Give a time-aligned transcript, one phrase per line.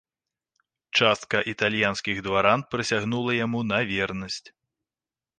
[0.99, 4.43] Частка італьянскіх дваран прысягнулася яму на вернасць.